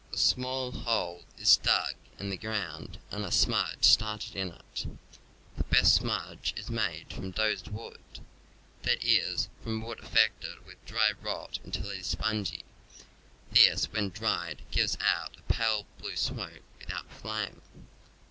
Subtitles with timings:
[0.11, 4.87] A small hole is dug in the ground and a smudge started in it.
[5.57, 8.01] The best smudge is made from "dozed" wood,
[8.81, 12.65] that is, from wood affected with dry rot until it is spongy;
[13.51, 17.61] this, when dried, gives out a pale blue smoke without flame.